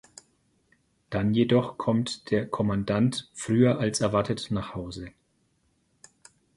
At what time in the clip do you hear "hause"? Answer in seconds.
4.73-5.11